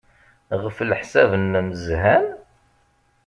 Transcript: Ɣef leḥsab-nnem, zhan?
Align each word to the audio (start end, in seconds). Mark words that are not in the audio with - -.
Ɣef 0.63 0.77
leḥsab-nnem, 0.89 1.69
zhan? 1.85 2.27